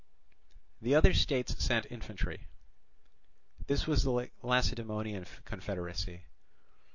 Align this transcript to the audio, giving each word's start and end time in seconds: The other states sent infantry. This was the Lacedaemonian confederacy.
The 0.81 0.95
other 0.95 1.13
states 1.13 1.63
sent 1.63 1.85
infantry. 1.91 2.47
This 3.67 3.85
was 3.85 4.01
the 4.01 4.31
Lacedaemonian 4.41 5.27
confederacy. 5.45 6.23